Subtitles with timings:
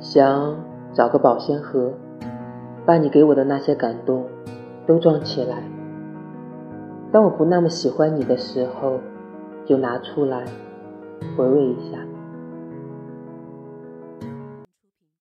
[0.00, 0.56] 想
[0.92, 1.92] 找个保鲜盒
[2.86, 4.26] 把你给我的那些感动
[4.86, 5.62] 都装起来。
[7.10, 9.00] 当我不那么喜欢你的时候
[9.64, 10.44] 就拿出来
[11.36, 12.07] 回味一下。